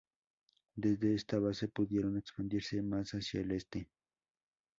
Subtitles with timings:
[0.73, 3.87] Desde esta base, pudieron expandirse más hacia el este.